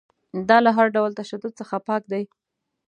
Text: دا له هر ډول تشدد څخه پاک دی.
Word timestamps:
دا 0.49 0.57
له 0.65 0.71
هر 0.77 0.87
ډول 0.95 1.11
تشدد 1.19 1.53
څخه 1.59 1.75
پاک 1.87 2.03
دی. 2.11 2.23